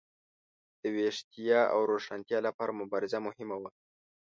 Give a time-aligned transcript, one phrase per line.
[0.81, 3.71] د ویښتیا او روښانتیا لپاره مبارزه مهمه وه.